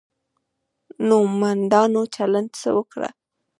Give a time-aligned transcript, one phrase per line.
[1.07, 3.09] نومندانو چلند څه وکړو.